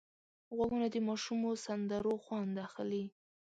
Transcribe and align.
غوږونه 0.55 0.87
د 0.93 0.95
ماشومو 1.07 1.49
سندرو 1.65 2.13
خوند 2.25 2.55
اخلي 2.67 3.03